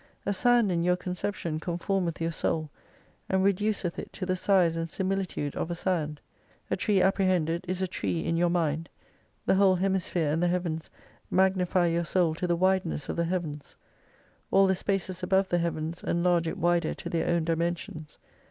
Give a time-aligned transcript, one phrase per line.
[0.25, 2.71] A sand in your conception conformeth your soul,
[3.29, 6.19] and reduceth it to the size and similitude of a sand,
[6.71, 8.89] A tree apprehended is a tree in your mind;
[9.45, 10.89] the whole hemisphere and the heavens
[11.29, 13.75] magnify your soul to the wideness of the heavens;
[14.49, 18.17] all the spaces above the heavens enlarge it wider to their own dimensions.